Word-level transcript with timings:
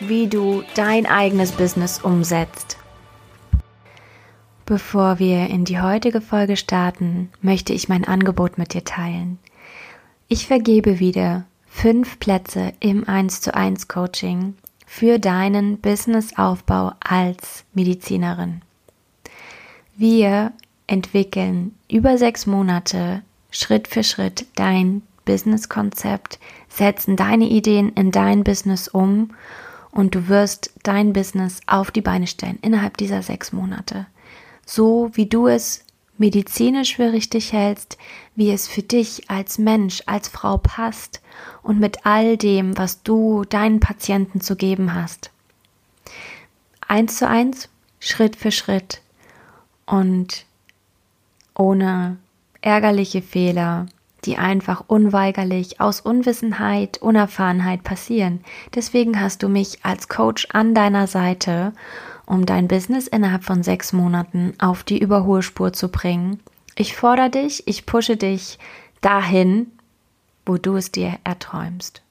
wie 0.00 0.26
du 0.28 0.62
dein 0.74 1.06
eigenes 1.06 1.52
Business 1.52 2.00
umsetzt. 2.00 2.78
Bevor 4.66 5.18
wir 5.18 5.48
in 5.48 5.64
die 5.64 5.80
heutige 5.80 6.20
Folge 6.20 6.56
starten, 6.56 7.30
möchte 7.42 7.72
ich 7.72 7.88
mein 7.88 8.04
Angebot 8.04 8.56
mit 8.56 8.72
dir 8.72 8.84
teilen. 8.84 9.38
Ich 10.28 10.46
vergebe 10.46 11.00
wieder 11.00 11.44
fünf 11.66 12.18
Plätze 12.18 12.72
im 12.80 13.06
1 13.06 13.42
zu 13.42 13.54
1 13.54 13.88
Coaching 13.88 14.54
für 14.86 15.18
deinen 15.18 15.78
Businessaufbau 15.80 16.92
als 17.00 17.64
Medizinerin. 17.74 18.62
Wir 19.96 20.52
entwickeln 20.86 21.74
über 21.90 22.16
sechs 22.16 22.46
Monate 22.46 23.22
Schritt 23.50 23.86
für 23.86 24.02
Schritt 24.02 24.46
dein 24.56 25.02
Businesskonzept, 25.24 26.38
setzen 26.68 27.16
deine 27.16 27.48
Ideen 27.48 27.90
in 27.90 28.10
dein 28.10 28.44
Business 28.44 28.88
um 28.88 29.30
und 29.94 30.14
du 30.14 30.28
wirst 30.28 30.72
dein 30.82 31.12
Business 31.12 31.60
auf 31.66 31.90
die 31.90 32.00
Beine 32.00 32.26
stellen 32.26 32.58
innerhalb 32.62 32.96
dieser 32.96 33.22
sechs 33.22 33.52
Monate. 33.52 34.06
So 34.66 35.10
wie 35.14 35.26
du 35.26 35.46
es 35.46 35.84
medizinisch 36.18 36.96
für 36.96 37.12
richtig 37.12 37.52
hältst, 37.52 37.96
wie 38.34 38.50
es 38.50 38.66
für 38.68 38.82
dich 38.82 39.30
als 39.30 39.58
Mensch, 39.58 40.02
als 40.06 40.28
Frau 40.28 40.58
passt 40.58 41.20
und 41.62 41.80
mit 41.80 42.04
all 42.06 42.36
dem, 42.36 42.76
was 42.76 43.02
du 43.02 43.44
deinen 43.44 43.80
Patienten 43.80 44.40
zu 44.40 44.56
geben 44.56 44.94
hast. 44.94 45.30
Eins 46.86 47.18
zu 47.18 47.28
eins, 47.28 47.68
Schritt 48.00 48.36
für 48.36 48.52
Schritt 48.52 49.00
und 49.86 50.44
ohne 51.56 52.16
ärgerliche 52.60 53.22
Fehler, 53.22 53.86
die 54.24 54.36
einfach 54.36 54.84
unweigerlich 54.86 55.80
aus 55.80 56.00
Unwissenheit, 56.00 56.98
Unerfahrenheit 56.98 57.84
passieren. 57.84 58.40
Deswegen 58.74 59.20
hast 59.20 59.42
du 59.42 59.48
mich 59.48 59.84
als 59.84 60.08
Coach 60.08 60.48
an 60.52 60.74
deiner 60.74 61.06
Seite, 61.06 61.72
um 62.26 62.46
dein 62.46 62.68
Business 62.68 63.06
innerhalb 63.06 63.44
von 63.44 63.62
sechs 63.62 63.92
Monaten 63.92 64.54
auf 64.58 64.82
die 64.82 64.98
Überholspur 64.98 65.72
zu 65.72 65.88
bringen. 65.88 66.40
Ich 66.76 66.96
fordere 66.96 67.30
dich, 67.30 67.68
ich 67.68 67.86
pushe 67.86 68.16
dich 68.16 68.58
dahin, 69.00 69.68
wo 70.46 70.56
du 70.56 70.76
es 70.76 70.90
dir 70.90 71.18
erträumst. 71.24 72.02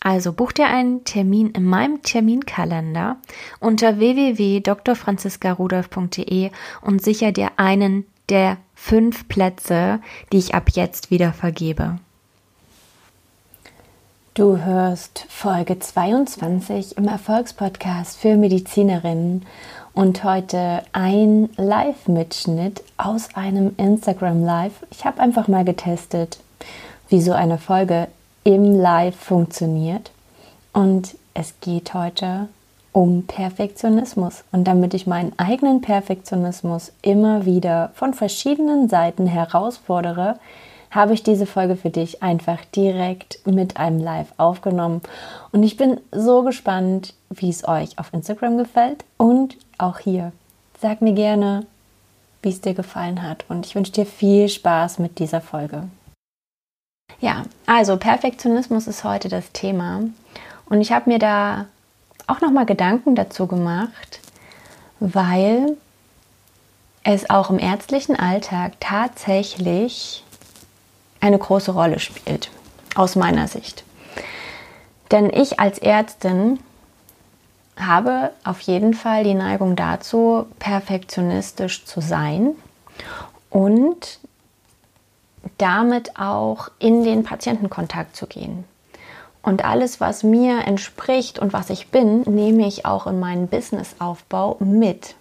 Also 0.00 0.32
buch 0.32 0.52
dir 0.52 0.68
einen 0.68 1.02
Termin 1.04 1.50
in 1.50 1.64
meinem 1.64 2.02
Terminkalender 2.02 3.16
unter 3.58 3.98
www.drfranziskarudolf.de 3.98 6.52
und 6.82 7.02
sicher 7.02 7.32
dir 7.32 7.50
einen 7.56 8.06
der 8.28 8.58
fünf 8.80 9.28
Plätze, 9.28 10.00
die 10.32 10.38
ich 10.38 10.54
ab 10.54 10.70
jetzt 10.72 11.10
wieder 11.10 11.32
vergebe. 11.32 11.98
Du 14.32 14.58
hörst 14.58 15.26
Folge 15.28 15.80
22 15.80 16.96
im 16.96 17.08
Erfolgspodcast 17.08 18.18
für 18.18 18.36
Medizinerinnen 18.36 19.44
und 19.94 20.22
heute 20.22 20.84
ein 20.92 21.50
Live-Mitschnitt 21.56 22.84
aus 22.96 23.34
einem 23.34 23.74
Instagram 23.78 24.44
Live. 24.44 24.86
Ich 24.90 25.04
habe 25.04 25.20
einfach 25.20 25.48
mal 25.48 25.64
getestet, 25.64 26.38
wie 27.08 27.20
so 27.20 27.32
eine 27.32 27.58
Folge 27.58 28.06
im 28.44 28.74
Live 28.74 29.16
funktioniert 29.16 30.12
und 30.72 31.16
es 31.34 31.54
geht 31.60 31.92
heute 31.94 32.48
um 32.92 33.24
Perfektionismus. 33.26 34.44
Und 34.52 34.64
damit 34.64 34.94
ich 34.94 35.06
meinen 35.06 35.32
eigenen 35.38 35.80
Perfektionismus 35.80 36.92
immer 37.02 37.44
wieder 37.44 37.90
von 37.94 38.14
verschiedenen 38.14 38.88
Seiten 38.88 39.26
herausfordere, 39.26 40.38
habe 40.90 41.14
ich 41.14 41.22
diese 41.22 41.46
Folge 41.46 41.76
für 41.76 41.90
dich 41.90 42.22
einfach 42.22 42.64
direkt 42.74 43.46
mit 43.46 43.76
einem 43.76 44.00
Live 44.00 44.32
aufgenommen. 44.38 45.02
Und 45.52 45.62
ich 45.62 45.76
bin 45.76 46.00
so 46.12 46.42
gespannt, 46.42 47.14
wie 47.30 47.50
es 47.50 47.66
euch 47.68 47.98
auf 47.98 48.12
Instagram 48.12 48.56
gefällt 48.58 49.04
und 49.16 49.56
auch 49.76 49.98
hier. 49.98 50.32
Sag 50.80 51.02
mir 51.02 51.12
gerne, 51.12 51.66
wie 52.42 52.50
es 52.50 52.60
dir 52.60 52.74
gefallen 52.74 53.22
hat. 53.22 53.44
Und 53.48 53.66
ich 53.66 53.74
wünsche 53.74 53.92
dir 53.92 54.06
viel 54.06 54.48
Spaß 54.48 54.98
mit 54.98 55.18
dieser 55.18 55.40
Folge. 55.40 55.84
Ja, 57.20 57.44
also 57.66 57.96
Perfektionismus 57.96 58.86
ist 58.86 59.04
heute 59.04 59.28
das 59.28 59.52
Thema. 59.52 60.02
Und 60.66 60.80
ich 60.80 60.92
habe 60.92 61.10
mir 61.10 61.18
da 61.18 61.66
auch 62.28 62.40
nochmal 62.40 62.66
Gedanken 62.66 63.16
dazu 63.16 63.46
gemacht, 63.46 64.20
weil 65.00 65.76
es 67.02 67.30
auch 67.30 67.50
im 67.50 67.58
ärztlichen 67.58 68.16
Alltag 68.16 68.72
tatsächlich 68.80 70.24
eine 71.20 71.38
große 71.38 71.72
Rolle 71.72 71.98
spielt, 71.98 72.50
aus 72.94 73.16
meiner 73.16 73.48
Sicht. 73.48 73.82
Denn 75.10 75.30
ich 75.30 75.58
als 75.58 75.78
Ärztin 75.78 76.60
habe 77.78 78.30
auf 78.44 78.60
jeden 78.60 78.92
Fall 78.94 79.24
die 79.24 79.34
Neigung 79.34 79.74
dazu, 79.74 80.46
perfektionistisch 80.58 81.84
zu 81.84 82.00
sein 82.00 82.54
und 83.50 84.18
damit 85.56 86.18
auch 86.18 86.70
in 86.78 87.04
den 87.04 87.24
Patientenkontakt 87.24 88.16
zu 88.16 88.26
gehen. 88.26 88.64
Und 89.48 89.64
alles, 89.64 89.98
was 89.98 90.24
mir 90.24 90.66
entspricht 90.66 91.38
und 91.38 91.54
was 91.54 91.70
ich 91.70 91.88
bin, 91.88 92.20
nehme 92.26 92.68
ich 92.68 92.84
auch 92.84 93.06
in 93.06 93.18
meinen 93.18 93.48
Businessaufbau 93.48 94.58
mit. 94.60 95.14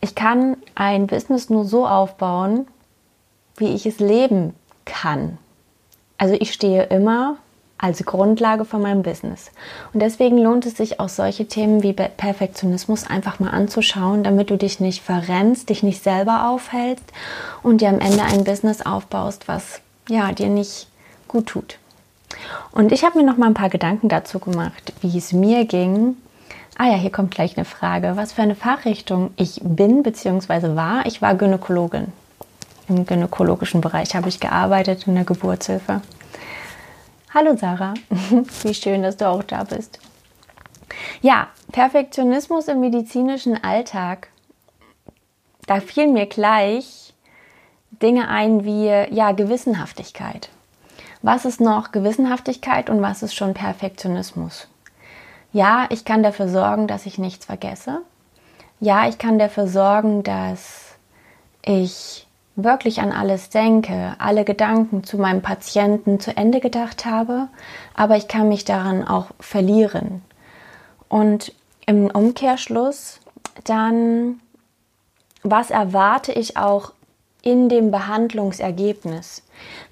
Ich 0.00 0.16
kann 0.16 0.56
ein 0.74 1.06
Business 1.06 1.48
nur 1.48 1.64
so 1.64 1.86
aufbauen, 1.86 2.66
wie 3.58 3.68
ich 3.68 3.86
es 3.86 4.00
leben 4.00 4.54
kann. 4.84 5.38
Also 6.18 6.34
ich 6.34 6.52
stehe 6.52 6.82
immer 6.82 7.36
als 7.78 8.04
Grundlage 8.04 8.64
von 8.64 8.82
meinem 8.82 9.04
Business. 9.04 9.52
Und 9.92 10.00
deswegen 10.00 10.38
lohnt 10.38 10.66
es 10.66 10.76
sich 10.76 10.98
auch 10.98 11.08
solche 11.08 11.46
Themen 11.46 11.84
wie 11.84 11.92
Perfektionismus 11.92 13.06
einfach 13.06 13.38
mal 13.38 13.50
anzuschauen, 13.50 14.24
damit 14.24 14.50
du 14.50 14.58
dich 14.58 14.80
nicht 14.80 15.00
verrennst, 15.00 15.68
dich 15.68 15.84
nicht 15.84 16.02
selber 16.02 16.48
aufhältst 16.48 17.04
und 17.62 17.82
dir 17.82 17.88
am 17.88 18.00
Ende 18.00 18.24
ein 18.24 18.42
Business 18.42 18.82
aufbaust, 18.82 19.46
was 19.46 19.80
ja 20.08 20.32
dir 20.32 20.48
nicht 20.48 20.88
gut 21.28 21.46
tut. 21.46 21.78
Und 22.72 22.92
ich 22.92 23.04
habe 23.04 23.18
mir 23.18 23.24
noch 23.24 23.36
mal 23.36 23.46
ein 23.46 23.54
paar 23.54 23.70
Gedanken 23.70 24.08
dazu 24.08 24.38
gemacht, 24.38 24.92
wie 25.00 25.16
es 25.16 25.32
mir 25.32 25.64
ging. 25.64 26.16
Ah 26.78 26.88
ja, 26.88 26.94
hier 26.94 27.10
kommt 27.10 27.34
gleich 27.34 27.56
eine 27.56 27.64
Frage. 27.64 28.16
Was 28.16 28.32
für 28.32 28.42
eine 28.42 28.54
Fachrichtung 28.54 29.30
ich 29.36 29.60
bin 29.62 30.02
bzw. 30.02 30.76
war? 30.76 31.06
Ich 31.06 31.22
war 31.22 31.34
Gynäkologin. 31.34 32.12
Im 32.88 33.06
gynäkologischen 33.06 33.80
Bereich 33.80 34.14
habe 34.14 34.28
ich 34.28 34.40
gearbeitet 34.40 35.06
in 35.06 35.14
der 35.14 35.24
Geburtshilfe. 35.24 36.02
Hallo 37.34 37.56
Sarah, 37.56 37.94
wie 38.62 38.74
schön, 38.74 39.02
dass 39.02 39.16
du 39.16 39.28
auch 39.28 39.42
da 39.42 39.64
bist. 39.64 39.98
Ja, 41.20 41.48
Perfektionismus 41.72 42.68
im 42.68 42.80
medizinischen 42.80 43.62
Alltag. 43.62 44.28
Da 45.66 45.80
fielen 45.80 46.12
mir 46.12 46.26
gleich 46.26 47.12
Dinge 47.90 48.28
ein 48.28 48.64
wie 48.64 48.86
ja 48.86 49.32
Gewissenhaftigkeit. 49.32 50.48
Was 51.26 51.44
ist 51.44 51.60
noch 51.60 51.90
Gewissenhaftigkeit 51.90 52.88
und 52.88 53.02
was 53.02 53.24
ist 53.24 53.34
schon 53.34 53.52
Perfektionismus? 53.52 54.68
Ja, 55.52 55.88
ich 55.90 56.04
kann 56.04 56.22
dafür 56.22 56.48
sorgen, 56.48 56.86
dass 56.86 57.04
ich 57.04 57.18
nichts 57.18 57.46
vergesse. 57.46 58.02
Ja, 58.78 59.08
ich 59.08 59.18
kann 59.18 59.36
dafür 59.36 59.66
sorgen, 59.66 60.22
dass 60.22 60.94
ich 61.64 62.28
wirklich 62.54 63.00
an 63.00 63.10
alles 63.10 63.50
denke, 63.50 64.14
alle 64.20 64.44
Gedanken 64.44 65.02
zu 65.02 65.18
meinem 65.18 65.42
Patienten 65.42 66.20
zu 66.20 66.36
Ende 66.36 66.60
gedacht 66.60 67.04
habe, 67.04 67.48
aber 67.94 68.16
ich 68.16 68.28
kann 68.28 68.48
mich 68.48 68.64
daran 68.64 69.04
auch 69.04 69.26
verlieren. 69.40 70.22
Und 71.08 71.52
im 71.86 72.06
Umkehrschluss 72.06 73.18
dann, 73.64 74.38
was 75.42 75.72
erwarte 75.72 76.30
ich 76.30 76.56
auch 76.56 76.92
in 77.46 77.68
dem 77.68 77.92
Behandlungsergebnis? 77.92 79.42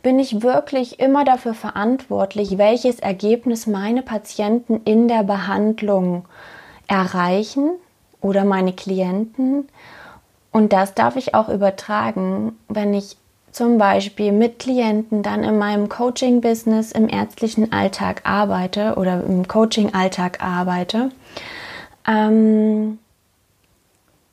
Bin 0.03 0.19
ich 0.19 0.43
wirklich 0.43 0.99
immer 0.99 1.25
dafür 1.25 1.55
verantwortlich, 1.55 2.59
welches 2.59 2.99
Ergebnis 2.99 3.69
meine 3.69 4.03
Patienten 4.03 4.81
in 4.85 5.07
der 5.07 5.23
Behandlung 5.23 6.25
erreichen 6.89 7.71
oder 8.21 8.45
meine 8.45 8.73
Klienten? 8.73 9.69
Und 10.51 10.73
das 10.73 10.95
darf 10.95 11.15
ich 11.17 11.35
auch 11.35 11.49
übertragen, 11.49 12.59
wenn 12.69 12.93
ich 12.93 13.17
zum 13.53 13.79
Beispiel 13.79 14.33
mit 14.33 14.59
Klienten 14.59 15.23
dann 15.23 15.45
in 15.45 15.57
meinem 15.57 15.89
Coaching-Business 15.89 16.91
im 16.91 17.09
ärztlichen 17.09 17.73
Alltag 17.73 18.23
arbeite 18.25 18.97
oder 18.97 19.23
im 19.25 19.47
Coaching-Alltag 19.47 20.43
arbeite. 20.43 21.11
ähm, 22.07 22.99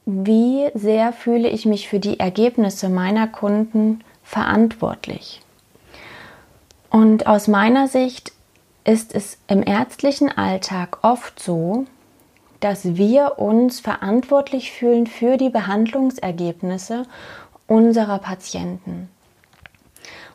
wie 0.05 0.69
sehr 0.73 1.13
fühle 1.13 1.49
ich 1.49 1.65
mich 1.65 1.87
für 1.87 1.99
die 1.99 2.19
Ergebnisse 2.19 2.89
meiner 2.89 3.27
Kunden 3.27 4.03
verantwortlich. 4.23 5.41
Und 6.89 7.27
aus 7.27 7.47
meiner 7.47 7.87
Sicht 7.87 8.33
ist 8.83 9.13
es 9.15 9.37
im 9.47 9.63
ärztlichen 9.63 10.29
Alltag 10.29 10.99
oft 11.03 11.39
so, 11.39 11.85
dass 12.59 12.95
wir 12.95 13.39
uns 13.39 13.79
verantwortlich 13.79 14.71
fühlen 14.71 15.07
für 15.07 15.37
die 15.37 15.49
Behandlungsergebnisse 15.49 17.05
unserer 17.67 18.19
Patienten. 18.19 19.09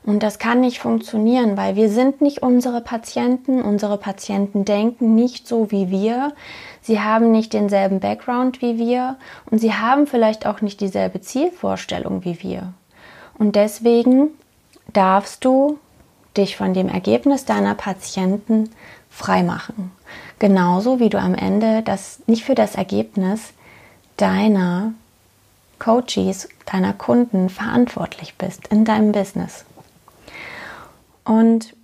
Und 0.06 0.23
das 0.23 0.38
kann 0.38 0.61
nicht 0.61 0.79
funktionieren, 0.79 1.56
weil 1.56 1.75
wir 1.75 1.91
sind 1.91 2.20
nicht 2.20 2.41
unsere 2.41 2.81
Patienten. 2.81 3.61
Unsere 3.61 3.99
Patienten 3.99 4.64
denken 4.64 5.17
nicht 5.17 5.49
so 5.49 5.73
wie 5.73 5.91
wir. 5.91 6.32
Sie 6.81 7.00
haben 7.00 7.32
nicht 7.32 7.53
denselben 7.53 7.99
Background 7.99 8.62
wie 8.62 8.79
wir 8.79 9.17
und 9.50 9.58
sie 9.58 9.75
haben 9.75 10.06
vielleicht 10.06 10.47
auch 10.47 10.61
nicht 10.61 10.81
dieselbe 10.81 11.20
Zielvorstellung 11.20 12.25
wie 12.25 12.41
wir. 12.41 12.73
Und 13.37 13.56
deswegen 13.56 14.29
darfst 14.93 15.44
du 15.44 15.79
dich 16.37 16.56
von 16.56 16.73
dem 16.73 16.88
Ergebnis 16.88 17.44
deiner 17.44 17.75
Patienten 17.75 18.70
freimachen. 19.11 19.91
Genauso 20.38 21.00
wie 21.00 21.08
du 21.08 21.19
am 21.19 21.35
Ende 21.35 21.82
das 21.82 22.20
nicht 22.29 22.44
für 22.44 22.55
das 22.55 22.76
Ergebnis 22.76 23.53
deiner 24.17 24.93
Coaches, 25.81 26.49
deiner 26.70 26.93
Kunden 26.93 27.49
verantwortlich 27.49 28.37
bist 28.37 28.69
in 28.69 28.85
deinem 28.85 29.11
Business. 29.11 29.64
Und 31.26 31.75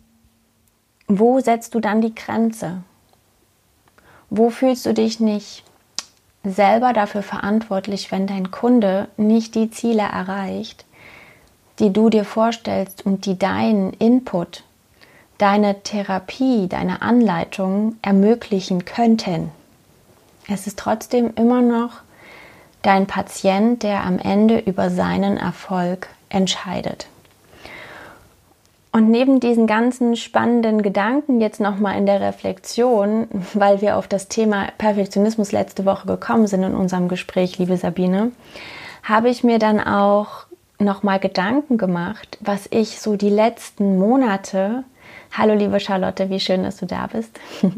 wo 1.08 1.40
setzt 1.40 1.74
du 1.74 1.80
dann 1.80 2.00
die 2.00 2.14
Grenze? 2.14 2.82
Wo 4.30 4.50
fühlst 4.50 4.86
du 4.86 4.94
dich 4.94 5.20
nicht 5.20 5.64
selber 6.44 6.92
dafür 6.92 7.22
verantwortlich, 7.22 8.12
wenn 8.12 8.26
dein 8.26 8.52
Kunde 8.52 9.08
nicht 9.16 9.54
die 9.56 9.70
Ziele 9.70 10.02
erreicht, 10.02 10.84
die 11.80 11.92
du 11.92 12.08
dir 12.08 12.24
vorstellst 12.24 13.04
und 13.04 13.26
die 13.26 13.36
deinen 13.36 13.92
Input, 13.94 14.62
deine 15.38 15.82
Therapie, 15.82 16.68
deine 16.68 17.02
Anleitung 17.02 17.96
ermöglichen 18.00 18.84
könnten? 18.84 19.50
Es 20.48 20.68
ist 20.68 20.78
trotzdem 20.78 21.34
immer 21.34 21.62
noch 21.62 22.00
dein 22.82 23.08
Patient, 23.08 23.82
der 23.82 24.04
am 24.04 24.20
Ende 24.20 24.60
über 24.60 24.88
seinen 24.88 25.36
Erfolg 25.36 26.08
entscheidet. 26.28 27.08
Und 28.94 29.10
neben 29.10 29.40
diesen 29.40 29.66
ganzen 29.66 30.16
spannenden 30.16 30.82
Gedanken 30.82 31.40
jetzt 31.40 31.60
nochmal 31.60 31.96
in 31.96 32.04
der 32.04 32.20
Reflexion, 32.20 33.26
weil 33.54 33.80
wir 33.80 33.96
auf 33.96 34.06
das 34.06 34.28
Thema 34.28 34.68
Perfektionismus 34.76 35.50
letzte 35.50 35.86
Woche 35.86 36.06
gekommen 36.06 36.46
sind 36.46 36.62
in 36.62 36.74
unserem 36.74 37.08
Gespräch, 37.08 37.58
liebe 37.58 37.78
Sabine, 37.78 38.32
habe 39.02 39.30
ich 39.30 39.42
mir 39.42 39.58
dann 39.58 39.80
auch 39.80 40.44
nochmal 40.78 41.20
Gedanken 41.20 41.78
gemacht, 41.78 42.36
was 42.40 42.68
ich 42.70 43.00
so 43.00 43.16
die 43.16 43.30
letzten 43.30 43.98
Monate, 43.98 44.84
hallo 45.32 45.54
liebe 45.54 45.80
Charlotte, 45.80 46.28
wie 46.28 46.40
schön, 46.40 46.62
dass 46.62 46.76
du 46.76 46.86
da 46.86 47.06
bist. 47.06 47.38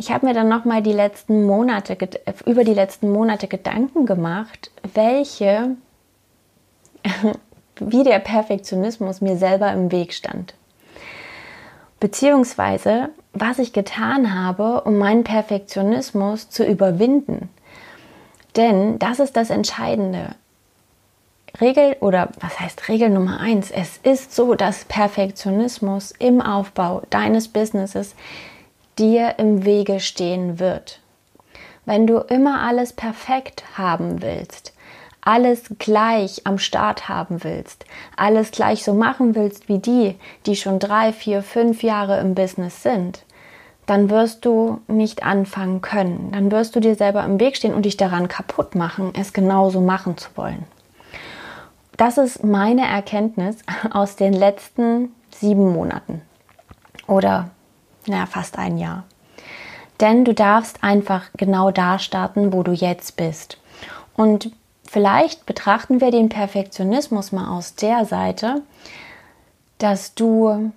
Ich 0.00 0.12
habe 0.12 0.26
mir 0.26 0.32
dann 0.32 0.48
nochmal 0.48 0.80
die 0.80 0.92
letzten 0.92 1.44
Monate, 1.44 1.98
über 2.46 2.62
die 2.62 2.72
letzten 2.72 3.10
Monate 3.10 3.48
Gedanken 3.48 4.06
gemacht, 4.06 4.70
welche 4.94 5.74
wie 7.80 8.04
der 8.04 8.18
Perfektionismus 8.18 9.20
mir 9.20 9.36
selber 9.36 9.72
im 9.72 9.90
Weg 9.92 10.12
stand. 10.12 10.54
Beziehungsweise, 12.00 13.08
was 13.32 13.58
ich 13.58 13.72
getan 13.72 14.34
habe, 14.34 14.82
um 14.82 14.98
meinen 14.98 15.24
Perfektionismus 15.24 16.48
zu 16.48 16.64
überwinden. 16.64 17.48
Denn 18.56 18.98
das 18.98 19.18
ist 19.18 19.36
das 19.36 19.50
Entscheidende. 19.50 20.34
Regel 21.60 21.96
oder 22.00 22.28
was 22.40 22.60
heißt 22.60 22.88
Regel 22.88 23.10
Nummer 23.10 23.40
eins? 23.40 23.70
Es 23.70 23.98
ist 24.02 24.34
so, 24.34 24.54
dass 24.54 24.84
Perfektionismus 24.84 26.12
im 26.18 26.40
Aufbau 26.40 27.02
deines 27.10 27.48
Businesses 27.48 28.14
dir 28.98 29.34
im 29.38 29.64
Wege 29.64 30.00
stehen 30.00 30.58
wird. 30.58 31.00
Wenn 31.84 32.06
du 32.06 32.18
immer 32.18 32.60
alles 32.62 32.92
perfekt 32.92 33.64
haben 33.76 34.22
willst, 34.22 34.72
alles 35.20 35.64
gleich 35.78 36.46
am 36.46 36.58
Start 36.58 37.08
haben 37.08 37.44
willst, 37.44 37.84
alles 38.16 38.50
gleich 38.50 38.84
so 38.84 38.94
machen 38.94 39.34
willst 39.34 39.68
wie 39.68 39.78
die, 39.78 40.16
die 40.46 40.56
schon 40.56 40.78
drei, 40.78 41.12
vier, 41.12 41.42
fünf 41.42 41.82
Jahre 41.82 42.20
im 42.20 42.34
Business 42.34 42.82
sind, 42.82 43.24
dann 43.86 44.10
wirst 44.10 44.44
du 44.44 44.80
nicht 44.86 45.24
anfangen 45.24 45.80
können. 45.80 46.30
Dann 46.32 46.50
wirst 46.50 46.76
du 46.76 46.80
dir 46.80 46.94
selber 46.94 47.24
im 47.24 47.40
Weg 47.40 47.56
stehen 47.56 47.74
und 47.74 47.84
dich 47.84 47.96
daran 47.96 48.28
kaputt 48.28 48.74
machen, 48.74 49.12
es 49.18 49.32
genauso 49.32 49.80
machen 49.80 50.16
zu 50.18 50.28
wollen. 50.34 50.64
Das 51.96 52.16
ist 52.16 52.44
meine 52.44 52.86
Erkenntnis 52.86 53.56
aus 53.90 54.16
den 54.16 54.32
letzten 54.32 55.12
sieben 55.30 55.72
Monaten 55.72 56.22
oder 57.06 57.50
naja, 58.06 58.26
fast 58.26 58.58
ein 58.58 58.78
Jahr. 58.78 59.04
Denn 60.00 60.24
du 60.24 60.32
darfst 60.32 60.84
einfach 60.84 61.24
genau 61.36 61.70
da 61.70 61.98
starten, 61.98 62.52
wo 62.52 62.62
du 62.62 62.72
jetzt 62.72 63.16
bist. 63.16 63.58
Und 64.16 64.52
vielleicht 64.88 65.46
betrachten 65.46 66.00
wir 66.00 66.10
den 66.10 66.28
Perfektionismus 66.28 67.32
mal 67.32 67.56
aus 67.56 67.74
der 67.74 68.04
Seite, 68.04 68.62
dass 69.78 70.14
du 70.14 70.72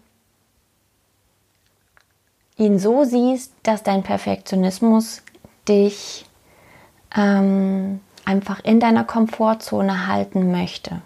ihn 2.57 2.77
so 2.77 3.03
siehst, 3.03 3.53
dass 3.63 3.83
dein 3.83 4.03
Perfektionismus 4.03 5.23
dich 5.67 6.25
ähm, 7.15 8.01
einfach 8.25 8.63
in 8.63 8.79
deiner 8.79 9.03
Komfortzone 9.03 10.07
halten 10.07 10.51
möchte. 10.51 11.01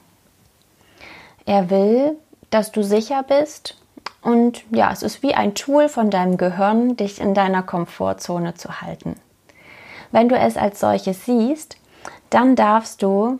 Er 1.45 1.69
will, 1.69 2.17
dass 2.49 2.71
du 2.71 2.83
sicher 2.83 3.23
bist 3.23 3.77
und 4.21 4.63
ja, 4.71 4.91
es 4.91 5.03
ist 5.03 5.21
wie 5.21 5.35
ein 5.35 5.53
Tool 5.53 5.89
von 5.89 6.09
deinem 6.09 6.37
Gehirn, 6.37 6.97
dich 6.97 7.21
in 7.21 7.35
deiner 7.35 7.61
Komfortzone 7.61 8.55
zu 8.55 8.81
halten. 8.81 9.15
Wenn 10.11 10.27
du 10.27 10.35
es 10.35 10.57
als 10.57 10.79
solches 10.79 11.25
siehst, 11.25 11.77
dann 12.29 12.55
darfst 12.55 13.01
du 13.01 13.39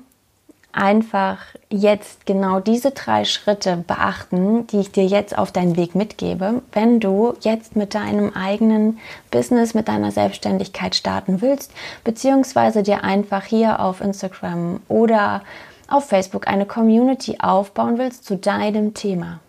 einfach 0.76 1.40
jetzt 1.70 2.26
genau 2.26 2.60
diese 2.60 2.92
drei 2.92 3.24
Schritte 3.24 3.78
beachten, 3.78 4.68
die 4.68 4.82
ich 4.82 4.92
dir 4.92 5.06
jetzt 5.06 5.38
auf 5.38 5.52
deinen 5.52 5.78
Weg 5.78 5.96
mitgebe, 5.96 6.62
wenn 6.74 7.00
du 7.00 7.34
jetzt 7.42 7.78
mit 7.78 7.96
deinem 7.96 8.34
eigenen 8.34 9.00
Business, 9.32 9.74
mit 9.74 9.88
deiner 9.88 10.12
Selbstständigkeit 10.12 10.96
starten 10.96 11.42
willst, 11.42 11.72
beziehungsweise 12.04 12.84
dir 12.84 13.04
einfach 13.04 13.46
hier 13.46 13.80
auf 13.80 14.02
Instagram 14.02 14.82
oder 14.90 15.44
auf 15.88 16.10
Facebook 16.10 16.48
eine 16.48 16.66
Community 16.66 17.38
aufbauen 17.40 17.98
willst 17.98 18.26
zu 18.26 18.36
deinem 18.36 18.94
Thema. 18.94 19.40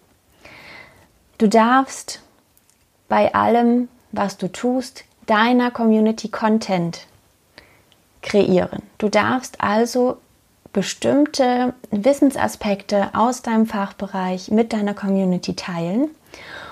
Du 1.38 1.48
darfst 1.48 2.20
bei 3.08 3.34
allem, 3.34 3.88
was 4.12 4.36
du 4.36 4.50
tust, 4.50 5.04
deiner 5.26 5.72
Community 5.72 6.28
Content 6.28 7.06
kreieren. 8.26 8.82
Du 8.98 9.08
darfst 9.08 9.62
also 9.62 10.18
bestimmte 10.74 11.72
Wissensaspekte 11.90 13.08
aus 13.14 13.40
deinem 13.40 13.66
Fachbereich 13.66 14.50
mit 14.50 14.74
deiner 14.74 14.92
Community 14.92 15.56
teilen 15.56 16.10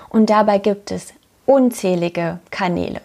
und 0.09 0.29
dabei 0.29 0.59
gibt 0.59 0.91
es 0.91 1.13
unzählige 1.47 2.39
Kanäle. 2.51 3.01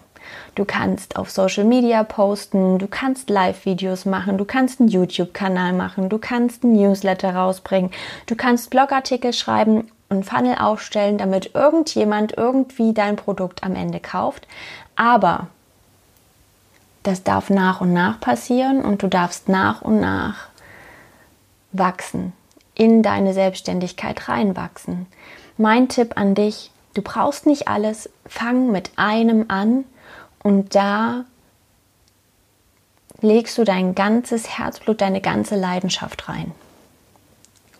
Du 0.56 0.64
kannst 0.64 1.16
auf 1.16 1.30
Social 1.30 1.64
Media 1.64 2.02
posten, 2.02 2.78
du 2.78 2.86
kannst 2.86 3.30
Live-Videos 3.30 4.04
machen, 4.04 4.36
du 4.36 4.44
kannst 4.44 4.80
einen 4.80 4.90
YouTube-Kanal 4.90 5.72
machen, 5.72 6.08
du 6.08 6.18
kannst 6.18 6.64
einen 6.64 6.74
Newsletter 6.74 7.34
rausbringen, 7.34 7.90
du 8.26 8.34
kannst 8.34 8.68
Blogartikel 8.68 9.32
schreiben 9.32 9.90
und 10.08 10.24
Funnel 10.24 10.56
aufstellen, 10.58 11.18
damit 11.18 11.54
irgendjemand 11.54 12.36
irgendwie 12.36 12.92
dein 12.92 13.16
Produkt 13.16 13.62
am 13.62 13.76
Ende 13.76 14.00
kauft. 14.00 14.46
Aber 14.96 15.46
das 17.02 17.22
darf 17.22 17.50
nach 17.50 17.80
und 17.80 17.92
nach 17.92 18.20
passieren 18.20 18.82
und 18.82 19.02
du 19.02 19.08
darfst 19.08 19.48
nach 19.48 19.82
und 19.82 20.00
nach 20.00 20.48
wachsen, 21.72 22.32
in 22.74 23.02
deine 23.02 23.32
Selbstständigkeit 23.32 24.28
reinwachsen. 24.28 25.06
Mein 25.56 25.88
Tipp 25.88 26.16
an 26.16 26.34
dich, 26.34 26.70
du 26.94 27.02
brauchst 27.02 27.46
nicht 27.46 27.68
alles, 27.68 28.10
fang 28.26 28.70
mit 28.70 28.92
einem 28.96 29.46
an 29.48 29.84
und 30.42 30.74
da 30.74 31.24
legst 33.20 33.58
du 33.58 33.64
dein 33.64 33.94
ganzes 33.94 34.58
Herzblut, 34.58 35.00
deine 35.00 35.20
ganze 35.20 35.56
Leidenschaft 35.56 36.28
rein. 36.28 36.52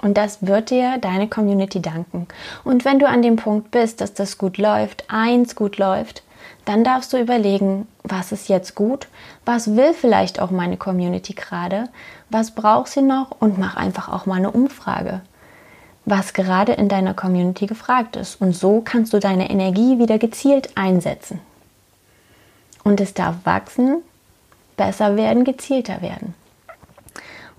Und 0.02 0.16
das 0.16 0.46
wird 0.46 0.70
dir 0.70 0.98
deine 0.98 1.28
Community 1.28 1.80
danken. 1.82 2.26
Und 2.64 2.84
wenn 2.84 2.98
du 2.98 3.06
an 3.06 3.20
dem 3.22 3.36
Punkt 3.36 3.70
bist, 3.70 4.00
dass 4.00 4.14
das 4.14 4.38
gut 4.38 4.56
läuft, 4.56 5.04
eins 5.08 5.54
gut 5.54 5.76
läuft, 5.76 6.22
dann 6.70 6.84
darfst 6.84 7.12
du 7.12 7.20
überlegen, 7.20 7.88
was 8.04 8.30
ist 8.30 8.48
jetzt 8.48 8.76
gut, 8.76 9.08
was 9.44 9.74
will 9.74 9.92
vielleicht 9.92 10.38
auch 10.38 10.52
meine 10.52 10.76
Community 10.76 11.32
gerade, 11.32 11.88
was 12.28 12.52
braucht 12.52 12.92
sie 12.92 13.02
noch 13.02 13.32
und 13.40 13.58
mach 13.58 13.74
einfach 13.74 14.08
auch 14.08 14.24
mal 14.24 14.36
eine 14.36 14.52
Umfrage, 14.52 15.20
was 16.04 16.32
gerade 16.32 16.74
in 16.74 16.88
deiner 16.88 17.12
Community 17.12 17.66
gefragt 17.66 18.14
ist. 18.14 18.40
Und 18.40 18.52
so 18.52 18.82
kannst 18.84 19.12
du 19.12 19.18
deine 19.18 19.50
Energie 19.50 19.98
wieder 19.98 20.16
gezielt 20.18 20.70
einsetzen. 20.76 21.40
Und 22.84 23.00
es 23.00 23.14
darf 23.14 23.34
wachsen 23.42 23.96
besser 24.76 25.16
werden, 25.16 25.42
gezielter 25.42 26.02
werden. 26.02 26.34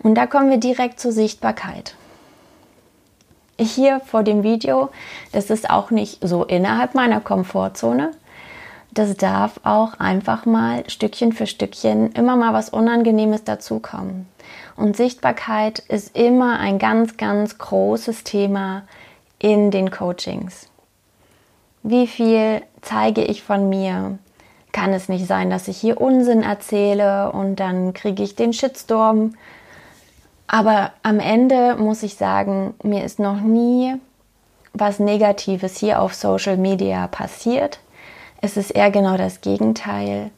Und 0.02 0.16
da 0.16 0.26
kommen 0.26 0.50
wir 0.50 0.58
direkt 0.58 1.02
zur 1.02 1.12
Sichtbarkeit. 1.12 1.96
Hier 3.60 4.00
vor 4.00 4.24
dem 4.24 4.44
Video, 4.44 4.90
das 5.34 5.50
ist 5.50 5.70
auch 5.70 5.92
nicht 5.92 6.26
so 6.26 6.46
innerhalb 6.46 6.96
meiner 6.96 7.20
Komfortzone. 7.20 8.12
Das 8.92 9.16
darf 9.16 9.60
auch 9.64 10.00
einfach 10.00 10.46
mal 10.46 10.90
Stückchen 10.90 11.32
für 11.32 11.48
Stückchen 11.48 12.12
immer 12.12 12.36
mal 12.36 12.54
was 12.54 12.70
Unangenehmes 12.70 13.44
dazukommen. 13.44 14.28
Und 14.76 14.98
Sichtbarkeit 14.98 15.80
ist 15.80 16.18
immer 16.18 16.60
ein 16.60 16.78
ganz, 16.78 17.16
ganz 17.18 17.58
großes 17.58 18.24
Thema 18.24 18.84
in 19.40 19.72
den 19.72 19.92
Coachings. 19.92 20.70
Wie 21.84 22.08
viel 22.08 22.62
zeige 22.82 23.24
ich 23.24 23.44
von 23.44 23.70
mir? 23.70 24.20
Kann 24.72 24.94
es 24.94 25.10
nicht 25.10 25.28
sein, 25.28 25.50
dass 25.50 25.68
ich 25.68 25.78
hier 25.78 26.00
Unsinn 26.00 26.44
erzähle 26.44 27.32
und 27.32 27.58
dann 27.58 27.94
kriege 27.94 28.24
ich 28.24 28.36
den 28.36 28.54
Shitstorm 28.54 29.34
aber 30.52 30.92
am 31.02 31.22
Ende 31.22 31.78
muss 31.78 32.04
ich 32.04 32.16
sagen, 32.16 32.74
mir 32.84 33.06
ist 33.06 33.20
noch 33.20 33.40
nie 33.40 33.96
was 34.74 35.00
Negatives 35.00 35.78
hier 35.78 36.02
auf 36.02 36.14
Social 36.14 36.58
Media 36.58 37.08
passiert. 37.08 37.80
Es 38.42 38.58
ist 38.58 38.72
eher 38.72 38.90
genau 38.90 39.18
das 39.18 39.42
Gegenteil, 39.42 40.32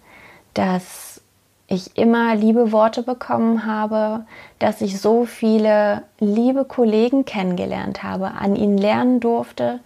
dass 0.53 1.21
ich 1.67 1.97
immer 1.97 2.35
liebe 2.35 2.71
Worte 2.73 3.01
bekommen 3.01 3.65
habe, 3.65 4.25
dass 4.59 4.81
ich 4.81 4.99
so 4.99 5.25
viele 5.25 6.03
liebe 6.19 6.65
Kollegen 6.65 7.23
kennengelernt 7.23 8.03
habe, 8.03 8.31
an 8.31 8.55
ihnen 8.55 8.77
lernen 8.77 9.21
durfte 9.21 9.79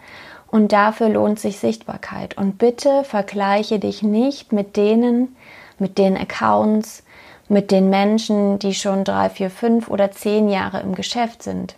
und 0.50 0.72
dafür 0.72 1.10
lohnt 1.10 1.40
sich 1.40 1.60
Sichtbarkeit. 1.60 2.38
Und 2.38 2.58
bitte 2.58 3.04
vergleiche 3.04 3.80
dich 3.80 4.02
nicht 4.02 4.52
mit 4.52 4.76
denen, 4.76 5.36
mit 5.78 6.00
den 6.00 6.18
Accounts, 6.18 7.04
mit 7.48 7.70
den 7.70 7.90
Menschen, 7.90 8.58
die 8.60 8.74
schon 8.74 9.04
drei, 9.04 9.30
vier, 9.30 9.52
fünf 9.52 9.90
oder 9.90 10.12
zehn 10.12 10.50
Jahre 10.50 10.82
im 10.82 10.96
Geschäft 10.96 11.44
sind. 11.44 11.76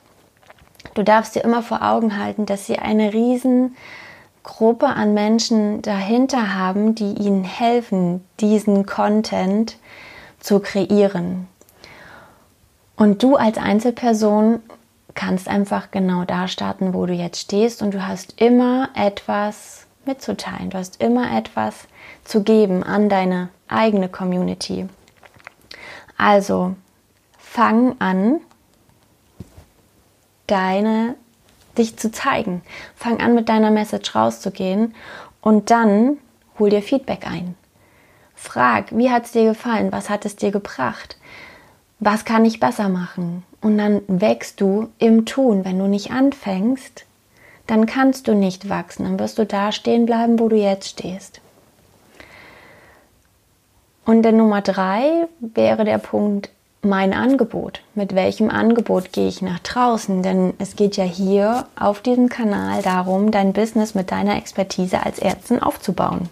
Du 0.93 1.03
darfst 1.03 1.36
dir 1.36 1.43
immer 1.43 1.62
vor 1.62 1.84
Augen 1.84 2.17
halten, 2.17 2.46
dass 2.46 2.65
sie 2.65 2.79
eine 2.79 3.13
riesen 3.13 3.75
Gruppe 4.49 4.87
an 4.87 5.13
Menschen 5.13 5.83
dahinter 5.83 6.55
haben, 6.55 6.95
die 6.95 7.13
ihnen 7.13 7.43
helfen, 7.43 8.25
diesen 8.39 8.87
Content 8.87 9.77
zu 10.39 10.59
kreieren. 10.59 11.47
Und 12.95 13.21
du 13.21 13.35
als 13.35 13.59
Einzelperson 13.59 14.59
kannst 15.13 15.47
einfach 15.47 15.91
genau 15.91 16.25
da 16.25 16.47
starten, 16.47 16.95
wo 16.95 17.05
du 17.05 17.13
jetzt 17.13 17.39
stehst 17.39 17.83
und 17.83 17.93
du 17.93 18.07
hast 18.07 18.41
immer 18.41 18.89
etwas 18.95 19.85
mitzuteilen. 20.05 20.71
Du 20.71 20.79
hast 20.79 20.99
immer 20.99 21.37
etwas 21.37 21.87
zu 22.25 22.41
geben 22.41 22.83
an 22.83 23.07
deine 23.07 23.49
eigene 23.67 24.09
Community. 24.09 24.89
Also 26.17 26.75
fang 27.37 27.95
an, 27.99 28.41
deine 30.47 31.15
dich 31.77 31.97
zu 31.97 32.11
zeigen. 32.11 32.61
Fang 32.95 33.19
an, 33.19 33.35
mit 33.35 33.49
deiner 33.49 33.71
Message 33.71 34.15
rauszugehen 34.15 34.93
und 35.41 35.71
dann 35.71 36.17
hol 36.57 36.69
dir 36.69 36.81
Feedback 36.81 37.25
ein. 37.27 37.55
Frag, 38.35 38.97
wie 38.97 39.11
hat 39.11 39.25
es 39.25 39.31
dir 39.31 39.45
gefallen? 39.45 39.91
Was 39.91 40.09
hat 40.09 40.25
es 40.25 40.35
dir 40.35 40.51
gebracht? 40.51 41.17
Was 41.99 42.23
kann 42.23 42.45
ich 42.45 42.59
besser 42.59 42.88
machen? 42.88 43.43
Und 43.61 43.77
dann 43.77 44.01
wächst 44.07 44.61
du 44.61 44.89
im 44.97 45.25
Tun. 45.25 45.65
Wenn 45.65 45.77
du 45.77 45.88
nicht 45.88 46.11
anfängst, 46.11 47.05
dann 47.67 47.85
kannst 47.85 48.27
du 48.27 48.33
nicht 48.33 48.69
wachsen. 48.69 49.03
Dann 49.03 49.19
wirst 49.19 49.38
du 49.38 49.45
da 49.45 49.71
stehen 49.71 50.05
bleiben, 50.05 50.39
wo 50.39 50.47
du 50.47 50.55
jetzt 50.55 50.88
stehst. 50.88 51.41
Und 54.05 54.23
der 54.23 54.31
Nummer 54.31 54.61
drei 54.61 55.27
wäre 55.39 55.83
der 55.83 55.99
Punkt 55.99 56.49
mein 56.81 57.13
Angebot. 57.13 57.81
Mit 57.95 58.15
welchem 58.15 58.50
Angebot 58.50 59.12
gehe 59.12 59.27
ich 59.27 59.41
nach 59.41 59.59
draußen? 59.59 60.24
Denn 60.24 60.53
es 60.59 60.75
geht 60.75 60.98
ja 60.98 61.03
hier 61.03 61.67
auf 61.77 62.01
diesem 62.01 62.29
Kanal 62.29 62.81
darum, 62.81 63.31
dein 63.31 63.53
Business 63.53 63.95
mit 63.95 64.12
deiner 64.12 64.38
Expertise 64.38 65.03
als 65.03 65.19
Ärztin 65.19 65.62
aufzubauen. 65.62 66.29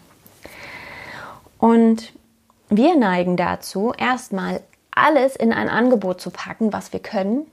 Und 1.60 2.13
wir 2.70 2.98
neigen 2.98 3.38
dazu, 3.38 3.94
erstmal 3.98 4.62
alles 4.92 5.36
in 5.36 5.54
ein 5.54 5.70
Angebot 5.70 6.22
zu 6.22 6.30
packen, 6.30 6.74
was 6.74 6.94
wir 6.94 7.00
können, 7.00 7.46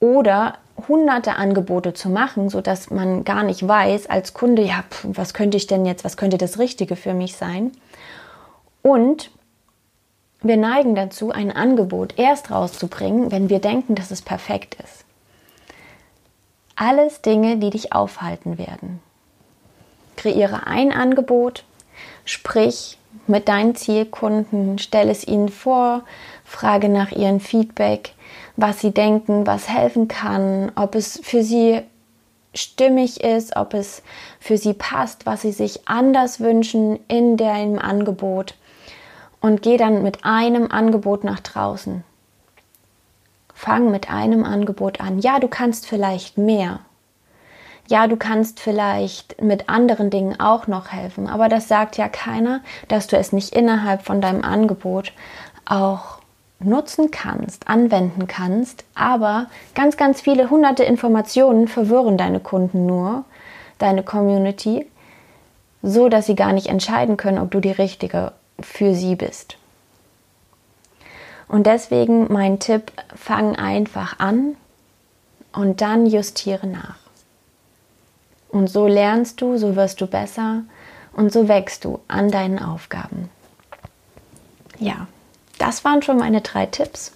oder 0.00 0.58
hunderte 0.88 1.36
Angebote 1.36 1.94
zu 1.94 2.10
machen, 2.10 2.48
sodass 2.50 2.90
man 2.90 3.24
gar 3.24 3.42
nicht 3.42 3.66
weiß 3.66 4.08
als 4.08 4.34
Kunde, 4.34 4.62
ja, 4.62 4.84
was 5.04 5.32
könnte 5.32 5.56
ich 5.56 5.66
denn 5.66 5.86
jetzt, 5.86 6.04
was 6.04 6.16
könnte 6.16 6.36
das 6.36 6.58
Richtige 6.58 6.96
für 6.96 7.14
mich 7.14 7.36
sein? 7.36 7.72
Und 8.82 9.30
wir 10.44 10.56
neigen 10.56 10.94
dazu, 10.94 11.30
ein 11.30 11.50
Angebot 11.50 12.18
erst 12.18 12.50
rauszubringen, 12.50 13.30
wenn 13.30 13.48
wir 13.48 13.58
denken, 13.58 13.94
dass 13.94 14.10
es 14.10 14.22
perfekt 14.22 14.76
ist. 14.82 15.04
Alles 16.76 17.22
Dinge, 17.22 17.56
die 17.56 17.70
dich 17.70 17.92
aufhalten 17.92 18.58
werden. 18.58 19.00
Kreiere 20.16 20.66
ein 20.66 20.92
Angebot, 20.92 21.64
sprich 22.24 22.98
mit 23.26 23.48
deinen 23.48 23.74
Zielkunden, 23.74 24.78
stell 24.78 25.08
es 25.08 25.26
ihnen 25.26 25.48
vor, 25.48 26.02
frage 26.44 26.88
nach 26.88 27.12
ihrem 27.12 27.40
Feedback, 27.40 28.12
was 28.56 28.80
sie 28.80 28.90
denken, 28.90 29.46
was 29.46 29.68
helfen 29.68 30.08
kann, 30.08 30.72
ob 30.74 30.94
es 30.94 31.20
für 31.22 31.42
sie 31.42 31.82
stimmig 32.54 33.22
ist, 33.22 33.56
ob 33.56 33.74
es 33.74 34.02
für 34.38 34.58
sie 34.58 34.74
passt, 34.74 35.26
was 35.26 35.42
sie 35.42 35.52
sich 35.52 35.88
anders 35.88 36.40
wünschen 36.40 36.98
in 37.08 37.36
deinem 37.36 37.78
Angebot 37.78 38.54
und 39.44 39.60
geh 39.60 39.76
dann 39.76 40.02
mit 40.02 40.24
einem 40.24 40.70
Angebot 40.70 41.22
nach 41.22 41.40
draußen. 41.40 42.02
Fang 43.52 43.90
mit 43.90 44.10
einem 44.10 44.42
Angebot 44.42 45.02
an. 45.02 45.18
Ja, 45.18 45.38
du 45.38 45.48
kannst 45.48 45.86
vielleicht 45.86 46.38
mehr. 46.38 46.78
Ja, 47.86 48.06
du 48.06 48.16
kannst 48.16 48.58
vielleicht 48.58 49.42
mit 49.42 49.68
anderen 49.68 50.08
Dingen 50.08 50.40
auch 50.40 50.66
noch 50.66 50.92
helfen, 50.92 51.28
aber 51.28 51.50
das 51.50 51.68
sagt 51.68 51.98
ja 51.98 52.08
keiner, 52.08 52.62
dass 52.88 53.06
du 53.06 53.18
es 53.18 53.34
nicht 53.34 53.54
innerhalb 53.54 54.00
von 54.00 54.22
deinem 54.22 54.42
Angebot 54.42 55.12
auch 55.66 56.20
nutzen 56.58 57.10
kannst, 57.10 57.68
anwenden 57.68 58.26
kannst, 58.26 58.84
aber 58.94 59.48
ganz, 59.74 59.98
ganz 59.98 60.22
viele 60.22 60.48
hunderte 60.48 60.84
Informationen 60.84 61.68
verwirren 61.68 62.16
deine 62.16 62.40
Kunden 62.40 62.86
nur, 62.86 63.24
deine 63.76 64.04
Community, 64.04 64.86
so 65.82 66.08
dass 66.08 66.24
sie 66.24 66.34
gar 66.34 66.54
nicht 66.54 66.68
entscheiden 66.68 67.18
können, 67.18 67.38
ob 67.38 67.50
du 67.50 67.60
die 67.60 67.72
richtige 67.72 68.32
für 68.60 68.94
sie 68.94 69.16
bist. 69.16 69.56
Und 71.48 71.66
deswegen 71.66 72.32
mein 72.32 72.58
Tipp, 72.58 72.92
fang 73.14 73.56
einfach 73.56 74.18
an 74.18 74.56
und 75.52 75.80
dann 75.80 76.06
justiere 76.06 76.66
nach. 76.66 76.96
Und 78.48 78.68
so 78.68 78.86
lernst 78.86 79.40
du, 79.40 79.56
so 79.56 79.76
wirst 79.76 80.00
du 80.00 80.06
besser 80.06 80.62
und 81.12 81.32
so 81.32 81.48
wächst 81.48 81.84
du 81.84 82.00
an 82.08 82.30
deinen 82.30 82.58
Aufgaben. 82.58 83.28
Ja, 84.78 85.06
das 85.58 85.84
waren 85.84 86.02
schon 86.02 86.18
meine 86.18 86.40
drei 86.40 86.66
Tipps. 86.66 87.12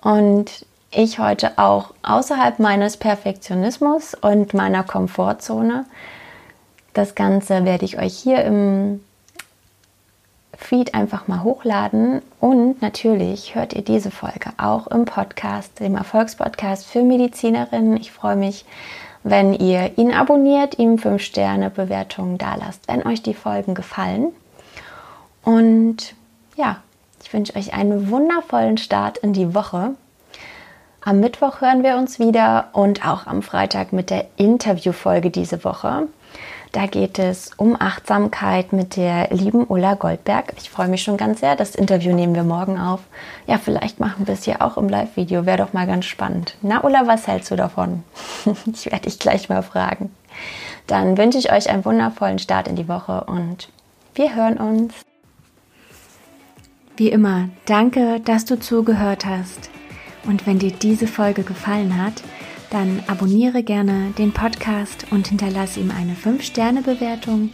Und 0.00 0.66
ich 0.90 1.18
heute 1.18 1.58
auch 1.58 1.94
außerhalb 2.02 2.58
meines 2.58 2.96
Perfektionismus 2.96 4.14
und 4.14 4.52
meiner 4.52 4.82
Komfortzone. 4.82 5.86
Das 6.92 7.14
Ganze 7.14 7.64
werde 7.64 7.84
ich 7.84 7.98
euch 7.98 8.14
hier 8.14 8.44
im 8.44 9.02
Feed 10.64 10.94
einfach 10.94 11.28
mal 11.28 11.42
hochladen. 11.42 12.22
Und 12.40 12.80
natürlich 12.82 13.54
hört 13.54 13.72
ihr 13.72 13.82
diese 13.82 14.10
Folge 14.10 14.50
auch 14.56 14.86
im 14.86 15.04
Podcast, 15.04 15.80
dem 15.80 15.96
Erfolgspodcast 15.96 16.86
für 16.86 17.02
Medizinerinnen. 17.02 17.96
Ich 17.96 18.12
freue 18.12 18.36
mich, 18.36 18.64
wenn 19.24 19.54
ihr 19.54 19.96
ihn 19.98 20.12
abonniert, 20.12 20.78
ihm 20.78 20.96
5-Sterne-Bewertungen 20.96 22.38
da 22.38 22.56
lasst, 22.56 22.88
wenn 22.88 23.06
euch 23.06 23.22
die 23.22 23.34
Folgen 23.34 23.74
gefallen. 23.74 24.32
Und 25.44 26.14
ja, 26.56 26.78
ich 27.22 27.32
wünsche 27.32 27.56
euch 27.56 27.74
einen 27.74 28.10
wundervollen 28.10 28.78
Start 28.78 29.18
in 29.18 29.32
die 29.32 29.54
Woche. 29.54 29.94
Am 31.04 31.20
Mittwoch 31.20 31.60
hören 31.60 31.82
wir 31.82 31.96
uns 31.96 32.18
wieder 32.18 32.68
und 32.72 33.06
auch 33.06 33.26
am 33.26 33.42
Freitag 33.42 33.92
mit 33.92 34.10
der 34.10 34.26
Interviewfolge 34.36 35.30
diese 35.30 35.64
Woche. 35.64 36.08
Da 36.72 36.86
geht 36.86 37.18
es 37.18 37.50
um 37.58 37.76
Achtsamkeit 37.78 38.72
mit 38.72 38.96
der 38.96 39.28
lieben 39.30 39.66
Ulla 39.68 39.92
Goldberg. 39.92 40.54
Ich 40.56 40.70
freue 40.70 40.88
mich 40.88 41.02
schon 41.02 41.18
ganz 41.18 41.40
sehr. 41.40 41.54
Das 41.54 41.74
Interview 41.74 42.14
nehmen 42.14 42.34
wir 42.34 42.44
morgen 42.44 42.78
auf. 42.78 43.00
Ja, 43.46 43.58
vielleicht 43.58 44.00
machen 44.00 44.26
wir 44.26 44.32
es 44.32 44.44
hier 44.44 44.62
auch 44.62 44.78
im 44.78 44.88
Live-Video. 44.88 45.44
Wäre 45.44 45.58
doch 45.58 45.74
mal 45.74 45.86
ganz 45.86 46.06
spannend. 46.06 46.56
Na, 46.62 46.82
Ulla, 46.82 47.06
was 47.06 47.26
hältst 47.26 47.50
du 47.50 47.56
davon? 47.56 48.04
ich 48.72 48.86
werde 48.86 49.02
dich 49.02 49.18
gleich 49.18 49.50
mal 49.50 49.62
fragen. 49.62 50.14
Dann 50.86 51.18
wünsche 51.18 51.36
ich 51.36 51.52
euch 51.52 51.68
einen 51.68 51.84
wundervollen 51.84 52.38
Start 52.38 52.68
in 52.68 52.76
die 52.76 52.88
Woche 52.88 53.24
und 53.24 53.68
wir 54.14 54.34
hören 54.34 54.56
uns. 54.56 54.94
Wie 56.96 57.10
immer, 57.10 57.50
danke, 57.66 58.20
dass 58.20 58.46
du 58.46 58.58
zugehört 58.58 59.26
hast. 59.26 59.68
Und 60.24 60.46
wenn 60.46 60.58
dir 60.58 60.72
diese 60.72 61.06
Folge 61.06 61.42
gefallen 61.42 62.02
hat, 62.02 62.22
dann 62.72 63.02
abonniere 63.06 63.62
gerne 63.62 64.12
den 64.16 64.32
Podcast 64.32 65.06
und 65.10 65.28
hinterlasse 65.28 65.80
ihm 65.80 65.90
eine 65.90 66.14
5-Sterne-Bewertung. 66.14 67.50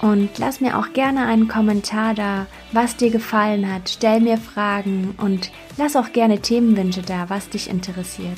Und 0.00 0.30
lass 0.38 0.60
mir 0.60 0.78
auch 0.78 0.92
gerne 0.92 1.26
einen 1.26 1.48
Kommentar 1.48 2.14
da, 2.14 2.46
was 2.72 2.96
dir 2.96 3.10
gefallen 3.10 3.72
hat. 3.72 3.88
Stell 3.88 4.20
mir 4.20 4.36
Fragen 4.36 5.14
und 5.16 5.50
lass 5.76 5.96
auch 5.96 6.12
gerne 6.12 6.40
Themenwünsche 6.40 7.02
da, 7.02 7.30
was 7.30 7.48
dich 7.48 7.70
interessiert. 7.70 8.36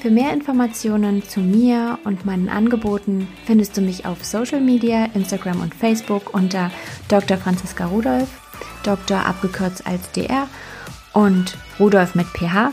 Für 0.00 0.10
mehr 0.10 0.32
Informationen 0.32 1.22
zu 1.22 1.40
mir 1.40 1.98
und 2.04 2.26
meinen 2.26 2.48
Angeboten 2.48 3.28
findest 3.46 3.76
du 3.76 3.80
mich 3.80 4.04
auf 4.04 4.24
Social 4.24 4.60
Media, 4.60 5.06
Instagram 5.14 5.60
und 5.60 5.74
Facebook 5.74 6.34
unter 6.34 6.70
Dr. 7.08 7.38
Franziska 7.38 7.86
Rudolf, 7.86 8.28
Dr. 8.82 9.24
abgekürzt 9.24 9.86
als 9.86 10.10
DR 10.12 10.48
und 11.12 11.56
Rudolf 11.78 12.14
mit 12.14 12.26
PH. 12.26 12.72